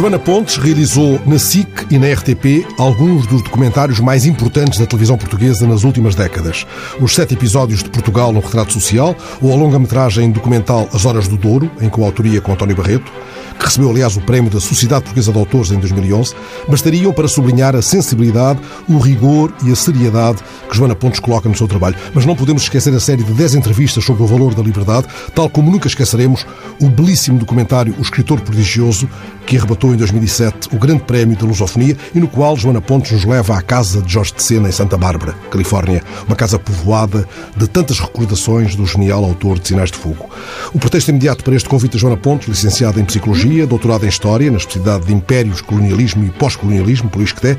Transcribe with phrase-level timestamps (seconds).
[0.00, 5.18] Joana Pontes realizou na SIC e na RTP alguns dos documentários mais importantes da televisão
[5.18, 6.66] portuguesa nas últimas décadas.
[6.98, 11.36] Os sete episódios de Portugal no Retrato Social, ou a longa-metragem documental As Horas do
[11.36, 13.12] Douro, em coautoria com António Barreto,
[13.60, 16.34] que recebeu, aliás, o prémio da Sociedade Portuguesa de Autores em 2011,
[16.66, 20.38] bastariam para sublinhar a sensibilidade, o rigor e a seriedade
[20.68, 21.94] que Joana Pontes coloca no seu trabalho.
[22.14, 25.50] Mas não podemos esquecer a série de 10 entrevistas sobre o valor da liberdade, tal
[25.50, 26.46] como nunca esqueceremos
[26.80, 29.08] o belíssimo documentário O Escritor Prodigioso,
[29.46, 33.24] que arrebatou em 2007 o Grande Prémio da Lusofonia e no qual Joana Pontes nos
[33.24, 37.68] leva à casa de Jorge de Sena, em Santa Bárbara, Califórnia, uma casa povoada de
[37.68, 40.30] tantas recordações do genial autor de Sinais de Fogo.
[40.72, 44.50] O pretexto imediato para este convite a Joana Pontes, licenciada em Psicologia, doutorada em História,
[44.50, 47.58] na especialidade de Impérios, Colonialismo e Pós-Colonialismo, por ISCTE,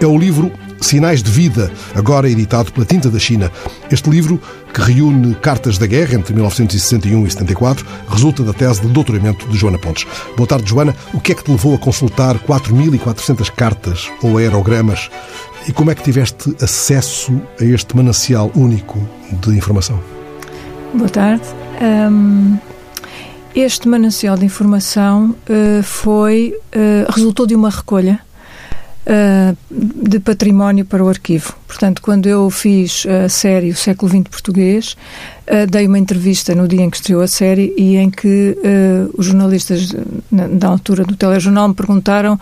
[0.00, 3.50] é o livro Sinais de Vida, agora editado pela Tinta da China.
[3.90, 4.40] Este livro,
[4.72, 9.56] que reúne cartas da guerra entre 1961 e 74, resulta da tese de doutoramento de
[9.56, 10.06] Joana Pontes.
[10.36, 10.94] Boa tarde, Joana.
[11.12, 15.10] O que é que te levou a consultar 4.400 cartas ou aerogramas
[15.68, 18.98] e como é que tiveste acesso a este manancial único
[19.32, 20.00] de informação?
[20.94, 21.44] Boa tarde.
[21.80, 22.58] Um,
[23.54, 28.20] este manancial de informação uh, foi uh, resultou de uma recolha
[29.06, 31.56] uh, de património para o arquivo.
[31.66, 34.96] Portanto, quando eu fiz a série O Século XX Português,
[35.70, 38.56] dei uma entrevista no dia em que estreou a série e em que
[39.16, 39.94] os jornalistas
[40.30, 42.38] na, da altura do telejornal me perguntaram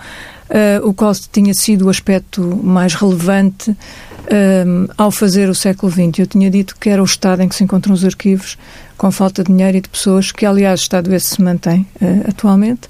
[0.83, 3.77] o qual tinha sido o aspecto mais relevante
[4.31, 6.21] um, ao fazer o século XX.
[6.21, 8.59] Eu tinha dito que era o estado em que se encontram os arquivos,
[8.97, 12.29] com falta de dinheiro e de pessoas, que aliás o estado esse se mantém uh,
[12.29, 12.89] atualmente.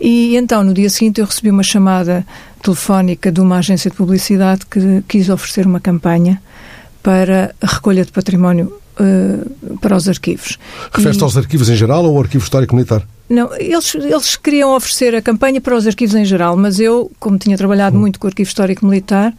[0.00, 2.26] E então, no dia seguinte, eu recebi uma chamada
[2.62, 6.40] telefónica de uma agência de publicidade que quis oferecer uma campanha
[7.02, 10.58] para a recolha de património uh, para os arquivos.
[10.92, 13.06] Refere-se aos arquivos em geral ou ao arquivo histórico militar?
[13.28, 17.38] Não, eles, eles queriam oferecer a campanha para os arquivos em geral, mas eu, como
[17.38, 18.00] tinha trabalhado hum.
[18.00, 19.32] muito com o arquivo histórico militar,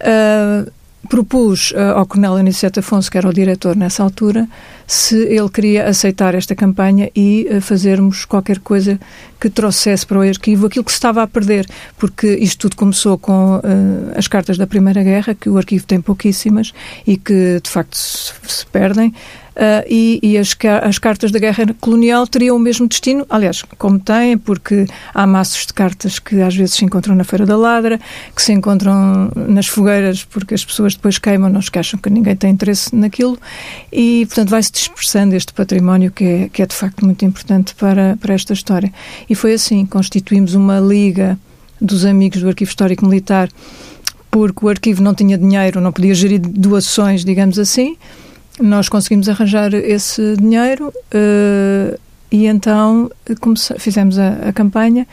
[0.00, 0.70] uh,
[1.08, 4.48] propus uh, ao Coronel Aniceto Afonso, que era o diretor nessa altura,
[4.86, 9.00] se ele queria aceitar esta campanha e uh, fazermos qualquer coisa
[9.40, 11.66] que trouxesse para o arquivo aquilo que se estava a perder,
[11.98, 13.62] porque isto tudo começou com uh,
[14.14, 16.72] as cartas da Primeira Guerra, que o arquivo tem pouquíssimas
[17.06, 19.14] e que de facto se, se perdem.
[19.60, 24.00] Uh, e, e as, as, cartas da guerra colonial teriam o mesmo destino, aliás, como
[24.00, 28.00] têm, porque há maços de cartas que às vezes se encontram na Feira da Ladra,
[28.34, 32.34] que se encontram nas fogueiras porque as pessoas depois queimam, não que acham que ninguém
[32.34, 33.38] tem interesse naquilo,
[33.92, 38.16] e portanto vai-se dispersando este património que é, que é de facto muito importante para,
[38.18, 38.90] para esta história.
[39.28, 41.38] E foi assim, constituímos uma liga
[41.78, 43.50] dos amigos do Arquivo Histórico Militar,
[44.30, 47.98] porque o arquivo não tinha dinheiro, não podia gerir doações, digamos assim,
[48.58, 51.98] nós conseguimos arranjar esse dinheiro uh,
[52.30, 53.10] e então
[53.78, 55.06] fizemos a, a, campanha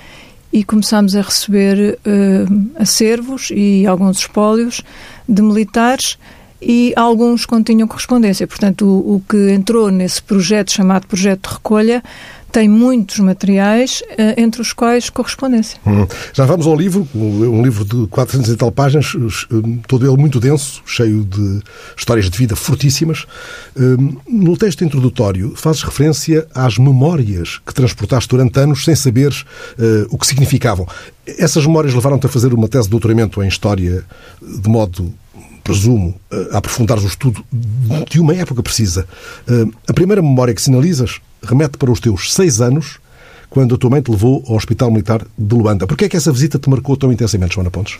[0.51, 4.81] e começámos a receber uh, acervos e alguns espólios
[5.27, 6.17] de militares
[6.61, 8.47] e alguns continham correspondência.
[8.47, 12.03] Portanto, o, o que entrou nesse projeto chamado Projeto de Recolha
[12.57, 15.79] tem muitos materiais, eh, entre os quais correspondência.
[15.85, 16.07] Hum.
[16.33, 20.39] Já vamos ao livro, um livro de 400 e tal páginas, eh, todo ele muito
[20.39, 21.61] denso, cheio de
[21.95, 23.27] histórias de vida fortíssimas.
[23.79, 29.41] Hum, no texto introdutório, fazes referência às memórias que transportaste durante anos sem saberes
[29.77, 30.87] uh, o que significavam.
[31.27, 34.03] Essas memórias levaram-te a fazer uma tese de doutoramento em História
[34.41, 35.13] de modo
[35.63, 36.19] presumo,
[36.51, 37.43] a aprofundar o estudo
[38.09, 39.05] de uma época precisa.
[39.85, 42.99] A primeira memória que sinalizas remete para os teus seis anos,
[43.49, 45.87] quando a tua mãe te levou ao Hospital Militar de Luanda.
[45.87, 47.97] Porquê é que essa visita te marcou tão intensamente, Joana Pontes?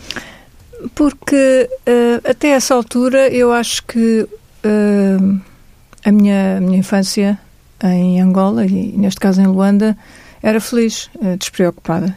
[0.94, 5.40] Porque uh, até essa altura eu acho que uh,
[6.04, 7.38] a, minha, a minha infância
[7.82, 9.96] em Angola e neste caso em Luanda
[10.42, 12.14] era feliz, uh, despreocupada.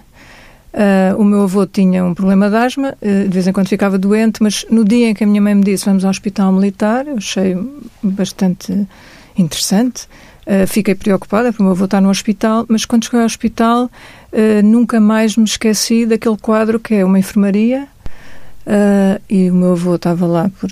[1.18, 4.66] o meu avô tinha um problema de asma, de vez em quando ficava doente, mas
[4.70, 7.58] no dia em que a minha mãe me disse vamos ao hospital militar, eu achei
[8.02, 8.88] bastante
[9.38, 10.08] interessante.
[10.46, 13.86] Uh, fiquei preocupada porque o meu avô está no hospital, mas quando cheguei ao hospital
[13.86, 17.88] uh, nunca mais me esqueci daquele quadro que é uma enfermaria
[18.66, 20.70] uh, e o meu avô estava lá por,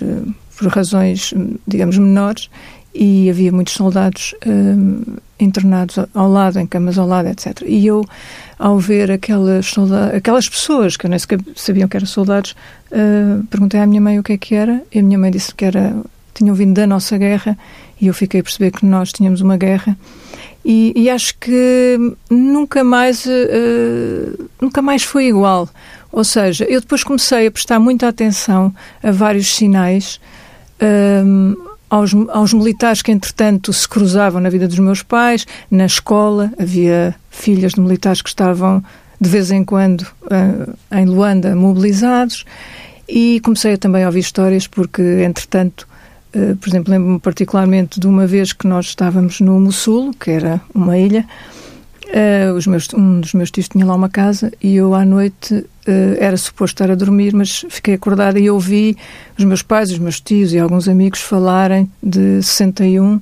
[0.58, 1.32] por razões,
[1.68, 2.50] digamos, menores
[2.92, 4.34] e havia muitos soldados
[5.38, 7.62] internados ao lado, em camas ao lado, etc.
[7.64, 8.04] E eu,
[8.58, 12.56] ao ver aquelas, soldados, aquelas pessoas que eu nem sequer sabiam que eram soldados,
[13.48, 15.64] perguntei à minha mãe o que é que era e a minha mãe disse que
[15.64, 15.94] era
[16.34, 17.56] tinham vindo da nossa guerra
[18.00, 19.96] e eu fiquei a perceber que nós tínhamos uma guerra.
[20.64, 21.98] E, e acho que
[22.28, 25.68] nunca mais uh, nunca mais foi igual.
[26.12, 30.20] Ou seja eu depois comecei a prestar muita atenção a vários sinais
[31.24, 35.46] um, eh, aos, aos militares que entretanto se cruzavam na vida dos meus pais.
[35.70, 38.82] Na escola havia filhas de militares que estavam
[39.20, 42.44] de vez em quando uh, em Luanda mobilizados.
[43.08, 45.86] E comecei também a ouvir histórias porque, entretanto,
[46.34, 50.60] uh, por exemplo, lembro-me particularmente de uma vez que nós estávamos no Mossul, que era
[50.74, 51.26] uma ilha,
[52.10, 55.54] Uh, os meus, um dos meus tios tinha lá uma casa e eu à noite
[55.54, 55.66] uh,
[56.18, 58.96] era suposto estar a dormir, mas fiquei acordada e ouvi
[59.38, 63.20] os meus pais, os meus tios e alguns amigos falarem de 61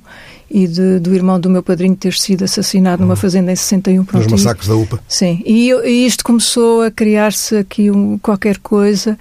[0.49, 3.17] e de, do irmão do meu padrinho ter sido assassinado numa hum.
[3.17, 4.03] fazenda em 61.
[4.05, 4.99] Pronto, Nos massacres da UPA.
[5.07, 9.19] Sim, e, e isto começou a criar-se aqui um, qualquer coisa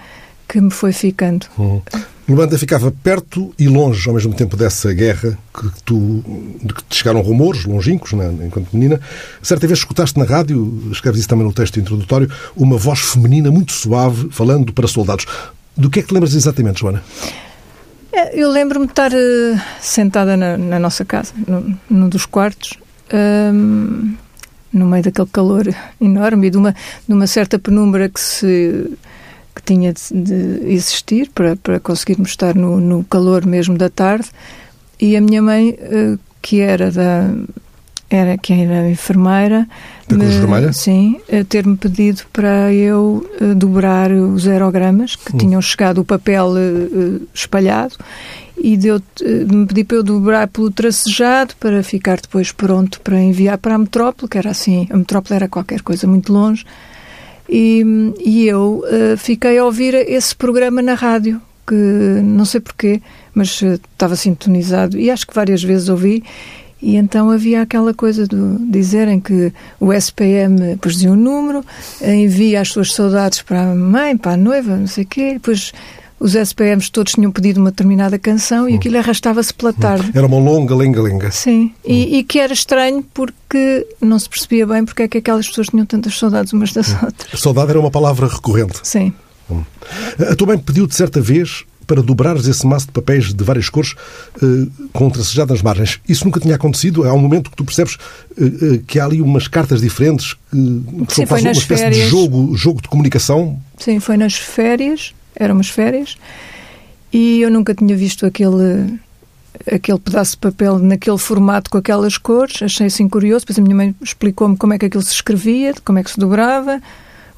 [0.49, 1.46] que me foi ficando.
[1.58, 1.82] Uhum.
[2.28, 6.22] Luanda ficava perto e longe ao mesmo tempo dessa guerra que tu,
[6.62, 9.00] de que te chegaram rumores longínquos, né, enquanto menina.
[9.42, 13.72] Certa vez escutaste na rádio, escreves isso também no texto introdutório, uma voz feminina muito
[13.72, 15.25] suave falando para soldados.
[15.75, 17.02] Do que é que te lembras exatamente, Joana?
[18.12, 22.75] É, eu lembro-me de estar uh, sentada na, na, nossa casa, no, num dos quartos,
[23.54, 24.14] um,
[24.70, 26.75] no meio daquele calor enorme e de uma,
[27.06, 28.98] de uma certa penumbra que se
[29.58, 34.31] que tinha de, de existir para, para conseguirmos estar no, no, calor mesmo da tarde.
[35.00, 37.31] E a minha mãe, uh, que era da
[38.10, 39.69] era que era enfermeira,
[40.08, 40.72] da Cruz Vermelha?
[40.72, 41.20] Sim,
[41.50, 45.38] ter-me pedido para eu uh, dobrar os aerogramas que hum.
[45.38, 46.54] tinham chegado o papel
[47.34, 47.96] espalhado
[48.56, 49.02] e deu,
[49.50, 53.78] me pediu para eu dobrar pelo tracejado para ficar depois pronto para enviar para a
[53.78, 56.64] metrópole, que era assim, a metrópole era qualquer coisa muito longe,
[57.48, 57.82] e,
[58.24, 63.00] e eu uh, fiquei a ouvir esse programa na rádio, que não sei porquê,
[63.34, 66.22] mas uh, estava sintonizado e acho que várias vezes ouvi.
[66.80, 68.36] E então havia aquela coisa de
[68.70, 71.64] dizerem que o SPM depois dizia um número,
[72.00, 75.72] envia as suas saudades para a mãe, para a noiva, não sei o quê, depois
[76.20, 78.76] os SPMs todos tinham pedido uma determinada canção e hum.
[78.76, 79.74] aquilo arrastava-se pela hum.
[79.74, 80.10] tarde.
[80.14, 81.30] Era uma longa lenga-lenga.
[81.30, 82.08] Sim, e, hum.
[82.16, 85.86] e, que era estranho porque não se percebia bem porque é que aquelas pessoas tinham
[85.86, 87.40] tantas saudades umas das outras.
[87.40, 88.80] Saudade era uma palavra recorrente.
[88.82, 89.12] Sim.
[90.30, 93.94] A tua mãe pediu-te certa vez para dobrares esse maço de papéis de várias cores
[94.42, 95.98] uh, com tracejado nas margens.
[96.06, 97.08] Isso nunca tinha acontecido?
[97.08, 100.82] Há um momento que tu percebes uh, uh, que há ali umas cartas diferentes que,
[101.06, 102.04] que Sim, são quase uma espécie férias.
[102.04, 103.58] de jogo, jogo de comunicação?
[103.78, 106.17] Sim, foi nas férias eram umas férias,
[107.12, 108.99] e eu nunca tinha visto aquele
[109.73, 113.75] aquele pedaço de papel naquele formato com aquelas cores, achei assim curioso, depois a minha
[113.75, 116.81] mãe explicou-me como é que aquilo se escrevia, como é que se dobrava,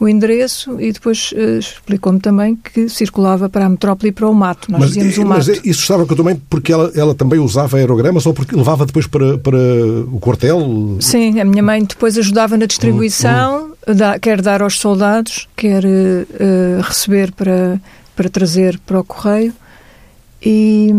[0.01, 4.35] o endereço e depois uh, explicou-me também que circulava para a metrópole e para o
[4.35, 4.73] mato.
[4.73, 5.61] Nós mas, dizíamos o mas mato.
[5.69, 8.87] isso estava com a tua mãe porque ela, ela também usava aerogramas ou porque levava
[8.87, 9.59] depois para, para
[10.11, 10.97] o quartel?
[11.01, 13.70] Sim, a minha mãe depois ajudava na distribuição, hum, hum.
[13.87, 17.81] Da, quer dar aos soldados, quer uh, receber para
[18.21, 19.55] para trazer para o correio
[20.43, 20.91] e,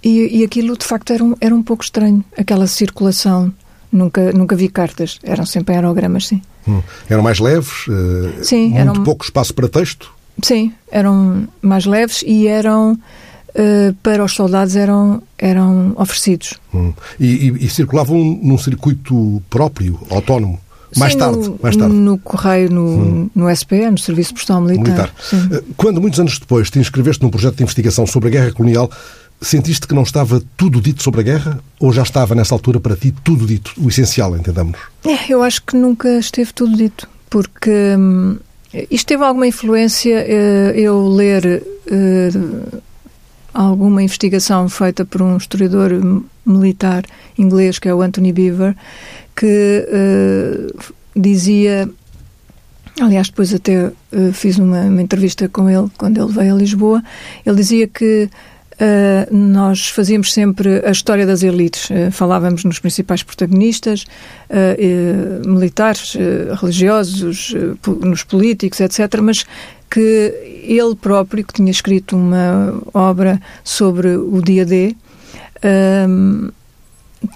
[0.00, 3.52] e, e, aquilo de facto era um, era um pouco estranho, aquela circulação.
[3.90, 6.40] Nunca, nunca vi cartas, eram sempre aerogramas, sim.
[6.68, 6.82] Hum.
[7.08, 7.86] Eram mais leves?
[7.88, 10.12] Uh, sim, muito eram, pouco espaço para texto?
[10.42, 16.54] Sim, eram mais leves e eram uh, para os soldados eram, eram oferecidos.
[16.72, 16.92] Hum.
[17.18, 20.60] E, e, e, circulavam num circuito próprio, autónomo?
[20.96, 21.94] Mais Sim, tarde, no, mais tarde.
[21.94, 23.30] No Correio, no, hum.
[23.34, 25.12] no SPE, no Serviço Postal Militar.
[25.32, 25.58] militar.
[25.58, 28.90] Eh, quando, muitos anos depois, te inscreveste num projeto de investigação sobre a guerra colonial,
[29.40, 31.60] sentiste que não estava tudo dito sobre a guerra?
[31.80, 33.72] Ou já estava, nessa altura, para ti, tudo dito?
[33.78, 34.78] O essencial, entendamos?
[35.04, 37.08] É, eu acho que nunca esteve tudo dito.
[37.28, 38.36] Porque hum,
[38.90, 42.80] isto teve alguma influência, uh, eu ler uh,
[43.52, 45.90] alguma investigação feita por um historiador
[46.44, 47.04] militar
[47.38, 48.76] inglês, que é o Anthony Beaver,
[49.34, 51.88] que uh, dizia.
[53.00, 57.02] Aliás, depois até uh, fiz uma, uma, entrevista com ele quando ele veio a Lisboa.
[57.44, 58.28] Ele dizia que
[58.74, 61.88] uh, nós fazíamos sempre a história das elites.
[62.12, 64.04] falávamos nos principais protagonistas,
[65.44, 66.16] militares,
[66.60, 67.54] religiosos,
[68.02, 69.20] nos políticos, etc.
[69.20, 69.44] Mas
[69.90, 74.96] que ele próprio, que tinha escrito uma obra sobre o dia D,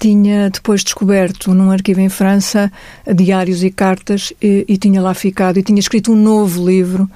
[0.00, 2.70] tinha depois descoberto num arquivo em França
[3.06, 7.08] diários e cartas e, e, tinha lá ficado e tinha escrito um novo livro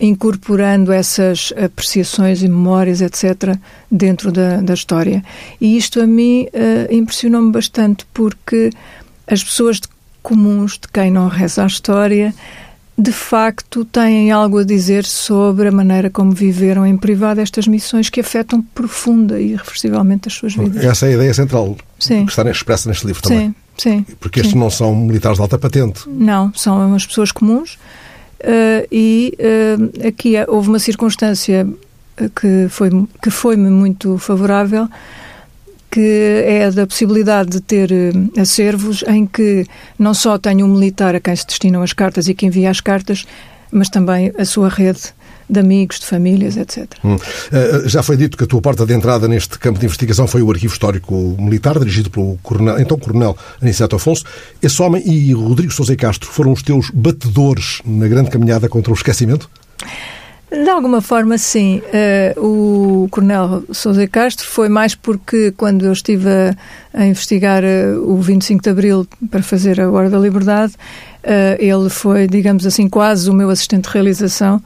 [0.00, 3.56] incorporando essas apreciações e memórias, etc.,
[3.90, 5.24] dentro da, da história.
[5.60, 8.70] E isto a mim uh, impressionou-me bastante porque
[9.26, 9.88] as pessoas de
[10.22, 12.32] comuns, de quem não reza a história,
[12.96, 18.10] de facto têm algo a dizer sobre a maneira como viveram em privado estas missões
[18.10, 20.84] que afetam profunda e irreversivelmente as suas vidas.
[20.84, 22.24] Essa é a ideia central sim.
[22.24, 23.54] que está expressa neste livro também.
[23.76, 24.16] Sim, sim.
[24.20, 24.58] Porque estes sim.
[24.58, 26.02] não são militares de alta patente.
[26.06, 27.74] Não, são as pessoas comuns
[28.40, 31.66] uh, e uh, aqui houve uma circunstância
[32.34, 32.90] que foi
[33.22, 34.88] que foi-me muito favorável
[35.90, 37.90] que é da possibilidade de ter
[38.38, 39.66] acervos em que
[39.98, 42.80] não só tenho um militar a quem se destinam as cartas e que envia as
[42.80, 43.26] cartas,
[43.72, 45.14] mas também a sua rede
[45.48, 46.86] de amigos, de famílias, etc.
[47.04, 47.16] Hum.
[47.16, 50.42] Uh, já foi dito que a tua porta de entrada neste campo de investigação foi
[50.42, 54.24] o Arquivo Histórico Militar, dirigido pelo coronel, então Coronel Aniceto Afonso.
[54.62, 58.94] Esse homem e Rodrigo Sousa Castro foram os teus batedores na grande caminhada contra o
[58.94, 59.48] esquecimento?
[60.50, 61.82] De alguma forma, sim.
[62.36, 66.56] Uh, o Coronel Sousa Castro foi mais porque, quando eu estive a,
[66.94, 70.72] a investigar uh, o 25 de Abril para fazer a Hora da Liberdade,
[71.58, 74.62] ele foi, digamos assim, quase o meu assistente de realização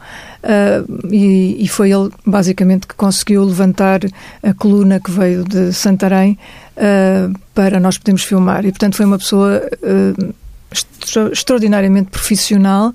[1.10, 4.00] e, e, foi ele, basicamente, que conseguiu levantar
[4.42, 6.38] a coluna que veio de Santarém
[7.54, 8.64] para nós podermos filmar.
[8.64, 9.62] E, portanto, foi uma pessoa
[10.72, 12.92] extra extraordinariamente profissional.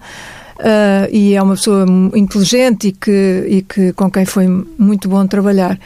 [0.57, 1.85] Uh, e é uma pessoa
[2.15, 4.47] inteligente e que, e que com quem foi
[4.77, 5.79] muito bom trabalhar.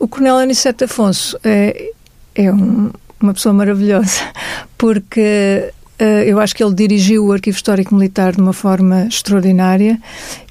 [0.00, 1.92] O Coronel Aniceto Afonso é,
[2.34, 2.90] é um,
[3.20, 4.22] uma pessoa maravilhosa,
[4.76, 5.72] porque
[6.26, 10.00] eu acho que ele dirigiu o Arquivo Histórico Militar de uma forma extraordinária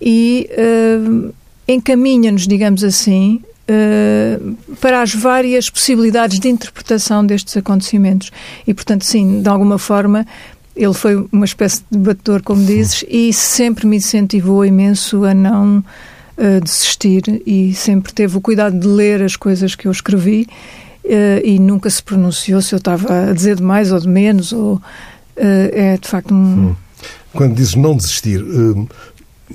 [0.02, 1.34] e uh,
[1.68, 3.42] encaminha-nos, digamos assim,
[4.82, 8.32] para as várias possibilidades de interpretação destes acontecimentos.
[8.66, 10.26] E, portanto, sim, de alguma forma,
[10.76, 15.80] ele foi uma espécie de batedor, como dizes, e sempre me incentivou imenso a não
[15.80, 20.48] uh, desistir e sempre teve o cuidado de ler as coisas que eu escrevi
[21.04, 24.54] uh, e nunca se pronunciou se eu estava a dizer de mais ou de menos.
[24.54, 24.82] Ou, uh,
[25.40, 26.76] é de facto um.
[27.34, 28.44] Quando dizes não desistir,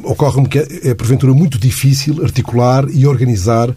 [0.02, 3.68] ocorre-me que é, é, porventura, muito difícil articular e organizar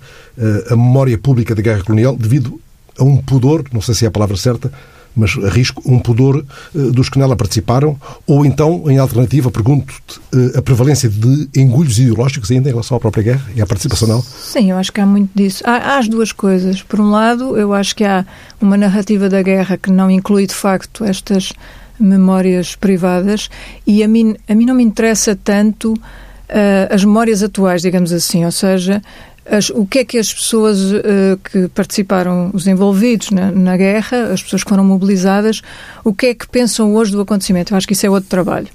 [0.70, 2.60] a memória pública da guerra colonial devido
[2.98, 4.72] a um pudor, não sei se é a palavra certa,
[5.18, 6.46] mas arrisco um pudor
[6.76, 11.98] eh, dos que nela participaram, ou então, em alternativa, pergunto-te eh, a prevalência de engulhos
[11.98, 14.22] ideológicos ainda em relação à própria guerra e à participação nela?
[14.22, 15.64] Sim, eu acho que há muito disso.
[15.66, 16.84] Há, há, as duas coisas.
[16.84, 18.24] Por um lado, eu acho que há
[18.62, 21.52] uma narrativa da guerra que não inclui, de facto, estas
[22.00, 23.50] memórias privadas
[23.86, 28.46] e a mim, a mim não me interessa tanto uh, as memórias atuais, digamos assim,
[28.46, 29.02] ou seja,
[29.50, 34.34] as, o que é que as pessoas uh, que participaram, os envolvidos na, na, guerra,
[34.34, 35.62] as pessoas que foram mobilizadas,
[36.04, 37.74] o que é que pensam hoje do acontecimento?
[37.74, 38.68] Eu acho que isso é outro trabalho.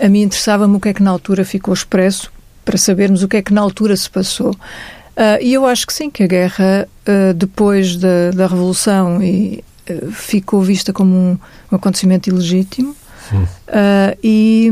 [0.00, 2.32] A mim interessava-me o que é que na altura ficou expresso,
[2.64, 4.50] para sabermos o que é que na altura se passou.
[4.50, 9.64] Uh, e eu acho que sim, que a guerra, uh, depois da, da Revolução, e,
[10.12, 11.38] ficou vista como um,
[11.72, 12.96] um acontecimento ilegítimo.
[13.32, 14.70] Uh, e,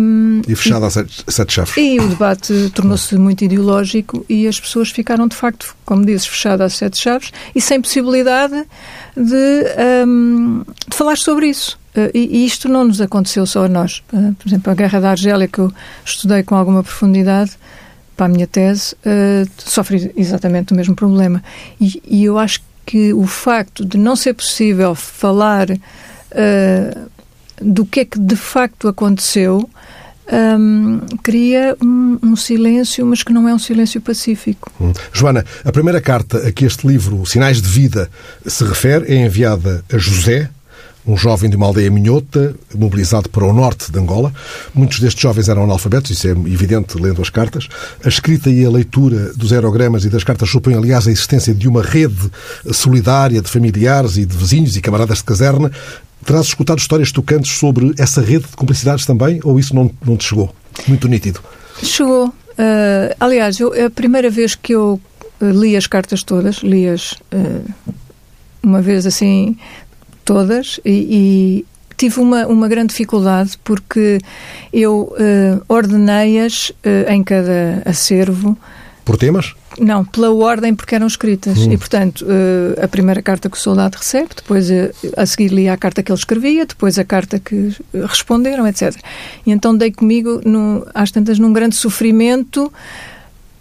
[0.49, 1.77] e fechada a sete, sete chaves.
[1.77, 6.73] E o debate tornou-se muito ideológico e as pessoas ficaram, de facto, como dizes, fechadas
[6.73, 8.65] a sete chaves e sem possibilidade
[9.17, 11.79] de, um, de falar sobre isso.
[11.95, 14.03] Uh, e, e, isto não nos aconteceu só a nós.
[14.13, 15.73] Uh, por exemplo, a Guerra da Argélia, que eu
[16.05, 17.53] estudei com alguma profundidade
[18.17, 18.97] para a minha tese,
[19.59, 21.45] sofre exatamente o mesmo problema.
[21.79, 22.67] E, e, eu acho que
[23.13, 25.69] o facto de não ser possível falar
[27.61, 29.69] do que é que de facto aconteceu,
[30.33, 34.71] um, cria um, um, silêncio, mas que não é um silêncio pacífico.
[34.81, 34.93] Hum.
[35.13, 38.11] Joana, a primeira carta a que este livro, Sinais de Vida,
[38.45, 40.51] se refere é enviada a José,
[41.07, 44.33] um jovem de uma aldeia minhota, mobilizado para o norte de Angola.
[44.75, 47.69] Muitos destes jovens eram analfabetos, isso é evidente lendo as cartas.
[48.05, 51.69] A escrita e a leitura dos aerogramas e das cartas supõem, aliás, a existência de
[51.69, 52.31] uma rede
[52.73, 55.71] solidária de familiares e de vizinhos e camaradas de caserna
[56.27, 60.25] Terás escutado histórias tocantes sobre essa rede de cumplicidades também, ou isso não, não te
[60.25, 60.53] chegou?
[60.89, 61.41] Muito nítido.
[61.81, 62.29] Chegou.
[62.29, 65.01] Uh, aliás, eu, a primeira vez que eu
[65.41, 67.95] uh, li as cartas todas, li-as uh,
[68.61, 69.57] uma vez assim,
[70.27, 71.67] todas, e, e,
[71.97, 74.19] tive uma, uma grande dificuldade porque
[74.71, 75.15] eu
[75.67, 76.71] ordenei-as
[77.09, 78.55] em cada acervo.
[79.03, 79.55] Por temas?
[79.79, 81.59] Não, pela ordem porque eram escritas.
[81.59, 81.73] Hum.
[81.73, 85.73] E, portanto, uh, a primeira carta que o soldado recebe, depois uh, a seguir lia
[85.73, 88.97] a carta que ele escrevia, depois a carta que responderam, etc.
[89.45, 92.73] E então dei comigo, no, às tantas, num grande sofrimento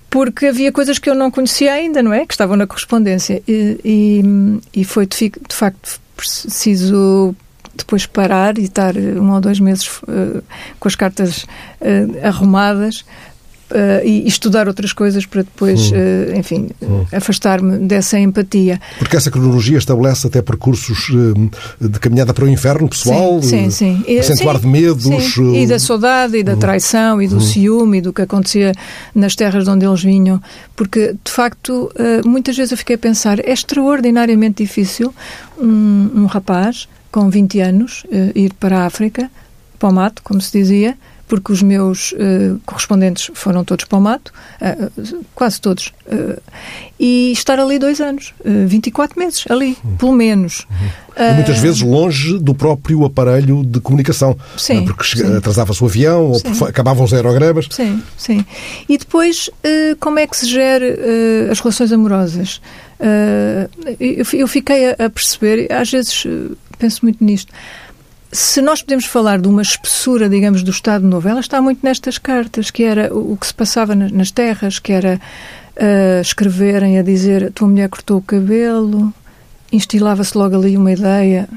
[0.09, 2.25] porque havia coisas que eu não conhecia ainda, não é?
[2.25, 3.43] Que estavam na correspondência.
[3.45, 7.35] E, e, e foi, de, de facto, preciso
[7.75, 10.43] depois parar e estar um ou dois meses uh,
[10.79, 13.03] com as cartas uh, arrumadas
[13.71, 15.95] Uh, e, estudar outras coisas para depois, hum.
[15.95, 17.03] uh, enfim, hum.
[17.11, 18.79] afastar-me dessa empatia.
[18.99, 21.49] Porque essa cronologia estabelece até percursos uh,
[21.81, 24.19] de caminhada para o inferno pessoal, sim, sim, sim.
[24.19, 25.05] acentuar de medos.
[25.05, 25.55] Sim.
[25.55, 26.59] E da saudade, e da hum.
[26.59, 27.39] traição, e do hum.
[27.39, 28.71] ciúme, e do que acontecia
[29.15, 30.39] nas terras de onde eles vinham.
[30.75, 31.91] Porque, de facto,
[32.23, 35.11] muitas vezes eu fiquei a pensar, é extraordinariamente difícil
[35.57, 38.05] um, um rapaz com 20 anos
[38.35, 39.31] ir para a África,
[39.79, 40.95] para o mato, como se dizia,
[41.27, 46.41] porque os meus uh, correspondentes foram todos para o mato, uh, quase todos, uh,
[46.99, 49.95] e estar ali dois anos, uh, 24 meses, ali, uhum.
[49.97, 50.65] pelo menos.
[50.69, 51.05] Uhum.
[51.17, 56.51] E muitas vezes longe do próprio aparelho de comunicação, sim, porque atrasava-se o avião, sim.
[56.61, 57.67] ou acabavam os aerogramas.
[57.71, 58.45] Sim, sim.
[58.89, 59.49] E depois,
[60.01, 60.85] como é que se gera
[61.49, 62.59] as relações amorosas?
[63.97, 66.25] eu fiquei a perceber, às vezes
[66.77, 67.51] penso muito nisto,
[68.35, 72.17] se nós podemos falar de uma espessura, digamos, do Estado Novo, ela está muito nestas
[72.17, 75.19] cartas, que era o que se passava nas terras, que era
[75.77, 79.13] uh, escreverem a dizer tua mulher cortou o cabelo,
[79.71, 81.47] instilava-se logo ali uma ideia,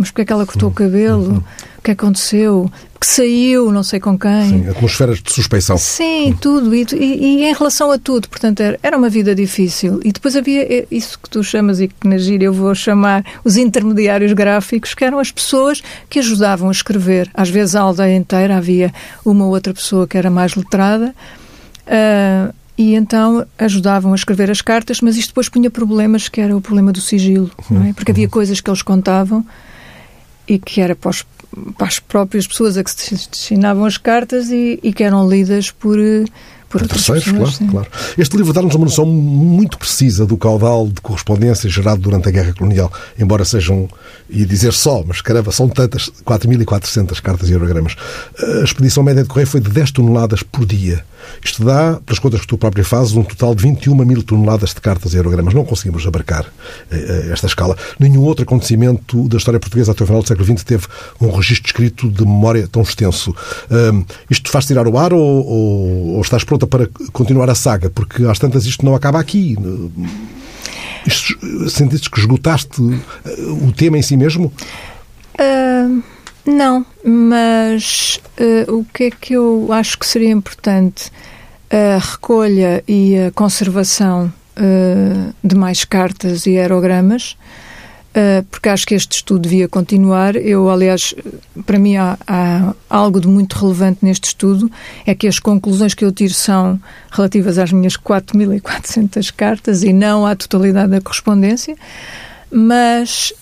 [0.00, 1.32] mas porque é que ela cortou o cabelo?
[1.32, 1.42] Uhum.
[1.78, 2.72] O que aconteceu?
[2.98, 4.48] Que saiu, não sei com quem.
[4.48, 5.76] Sim, atmosferas de suspeição.
[5.76, 6.74] Sim, tudo.
[6.74, 8.26] E, e, e, em relação a tudo.
[8.26, 10.00] Portanto, era, uma vida difícil.
[10.02, 13.58] E depois havia isso que tu chamas e que na gíria eu vou chamar os
[13.58, 17.30] intermediários gráficos, que eram as pessoas que ajudavam a escrever.
[17.34, 18.92] Às vezes a aldeia inteira havia
[19.22, 21.14] uma ou outra pessoa que era mais letrada.
[21.86, 26.56] Uh, e então ajudavam a escrever as cartas, mas isto depois punha problemas, que era
[26.56, 27.50] o problema do sigilo,
[27.86, 27.92] é?
[27.92, 28.30] Porque havia uhum.
[28.30, 29.44] coisas que eles contavam
[30.50, 31.24] e que era para os
[31.76, 35.70] para as próprias pessoas a que se destinavam as cartas e, e que eram lidas
[35.70, 36.24] por, eh,
[36.70, 37.88] por terceiros, pessoas, claro, claro.
[38.16, 42.54] Este livro dá-nos uma noção muito precisa do caudal de correspondência gerado durante a Guerra
[42.54, 43.88] Colonial, embora sejam,
[44.28, 47.96] ia dizer só, mas caramba, são tantas, 4.400 cartas e aerogramas.
[48.60, 51.04] A expedição média de correio foi de 10 toneladas por dia.
[51.44, 54.80] Isto dá, pelas contas que tu própria fazes, um total de 21 mil toneladas de
[54.80, 55.54] cartas e aerogramas.
[55.54, 57.76] Não conseguimos abarcar uh, esta escala.
[57.98, 60.86] Nenhum outro acontecimento da história portuguesa até o final do século XX teve
[61.20, 63.30] um registro escrito de memória tão extenso.
[63.30, 67.90] Uh, isto faz tirar o ar ou, ou, ou, estás para continuar a saga?
[67.90, 69.56] Porque às tantas isto não acaba aqui.
[71.68, 74.52] Sentiste que esgotaste o tema em si mesmo?
[75.38, 76.02] Uh...
[76.46, 81.10] Não, mas uh, o que é que eu acho que seria importante?
[81.70, 87.36] A recolha e a conservação uh, de mais cartas e aerogramas,
[88.50, 90.36] porque acho que este estudo devia continuar.
[90.36, 91.14] Eu, aliás,
[91.64, 94.70] para mim há, há, algo de muito relevante neste estudo,
[95.06, 100.26] é que as conclusões que eu tiro são relativas às minhas 4.400 cartas e não
[100.26, 101.76] à totalidade da correspondência
[102.50, 103.32] mas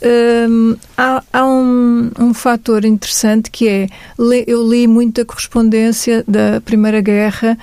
[0.50, 3.88] hum, há, há um, um fator interessante que é
[4.46, 7.56] eu li muita correspondência da Primeira Guerra,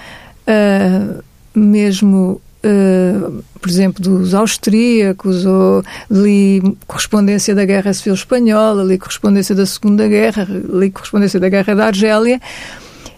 [0.47, 8.97] uh, mesmo Uh, por exemplo, dos austríacos, ou li correspondência da Guerra Civil Espanhola, li
[8.97, 12.41] correspondência da Segunda Guerra, li correspondência da Guerra da Argélia.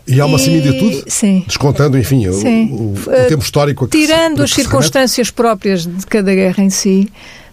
[0.06, 1.44] E há uma similitude, sim.
[1.48, 2.72] descontando, enfim, sim.
[2.72, 3.86] O, o, o, tempo histórico.
[3.86, 7.10] A que Tirando se, as circunstâncias próprias de cada guerra em si,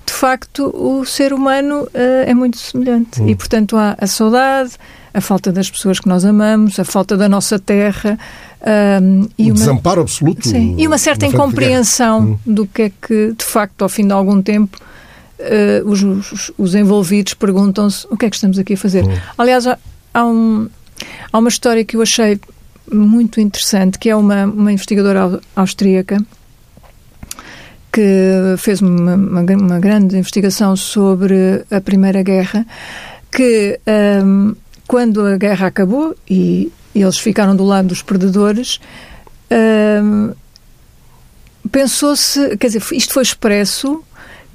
[0.07, 1.89] de facto, o ser humano uh,
[2.27, 3.23] é muito semelhante.
[3.23, 3.29] Hum.
[3.29, 4.73] E, portanto, há a saudade,
[5.13, 8.19] a falta das pessoas que nós amamos, a falta da nossa terra.
[8.67, 10.49] Um, e um uma, desamparo absoluto.
[10.49, 12.39] Sim, e uma certa incompreensão hum.
[12.47, 14.79] do que é que, de facto, ao fim de algum tempo,
[15.39, 19.05] uh, os, os, os, envolvidos perguntam-se o que é que estamos aqui a fazer.
[19.05, 19.15] Hum.
[19.37, 19.79] Aliás, há,
[20.15, 20.69] há, um,
[21.31, 22.41] há uma história que eu achei
[22.91, 26.19] muito interessante, que é uma, uma investigadora austríaca
[27.93, 32.67] que fez uma, uma, uma, grande investigação sobre a Primeira Guerra,
[33.31, 33.79] que
[34.25, 34.55] um,
[34.89, 38.81] quando a guerra acabou e, e, eles ficaram do lado dos perdedores,
[40.03, 40.33] um,
[41.71, 44.03] pensou-se, quer dizer, isto foi expresso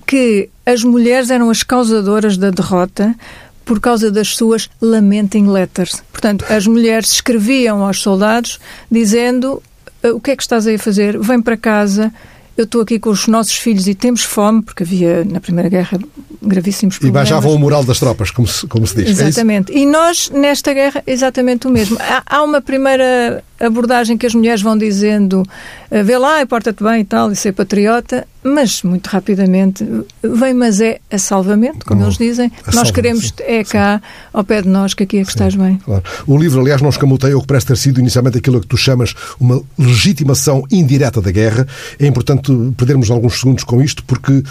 [0.06, 3.16] que as mulheres eram as causadoras da derrota
[3.64, 6.02] por causa das suas lamenting letters.
[6.12, 9.62] Portanto, as mulheres escreviam aos soldados dizendo
[10.04, 11.20] o que é que estás aí a fazer?
[11.20, 12.12] Vem para casa,
[12.60, 15.98] eu estou aqui com os nossos filhos e temos fome, porque havia na Primeira Guerra
[16.42, 17.30] gravíssimos problemas.
[17.30, 19.20] E baixavam o moral das tropas, como se, como se diz.
[19.20, 19.72] É exatamente.
[19.72, 21.98] É e nós, nesta guerra, exatamente o mesmo.
[22.02, 25.44] Há, há uma primeira abordagem que as mulheres vão dizendo
[25.92, 29.86] eh, vê lá, porta-te bem e tal, e ser patriota, mas muito rapidamente
[30.24, 32.52] vem, mas é a salvamento, como eles dizem.
[32.74, 34.30] Nós queremos, é cá, sim.
[34.32, 35.78] ao pé de nós, que aqui é que sim, estás bem.
[35.84, 36.04] Claro.
[36.26, 39.14] O livro, aliás, não escamoteia o que parece ter sido inicialmente aquilo que tu chamas
[39.40, 41.68] uma legitimação indireta da guerra.
[42.00, 44.44] É importante perdermos alguns segundos com isto, porque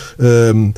[0.54, 0.72] hum,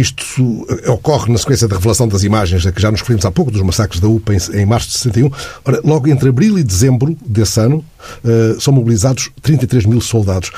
[0.00, 3.50] isto ocorre na sequência da revelação das imagens a que já nos referimos há pouco,
[3.50, 5.30] dos massacres da UPA em, março de 61.
[5.64, 7.84] Ora, logo entre abril e dezembro desse ano,
[8.24, 10.50] uh, são mobilizados 33 mil soldados